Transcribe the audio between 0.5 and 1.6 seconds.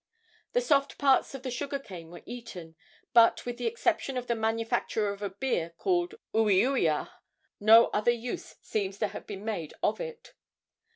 The soft parts of the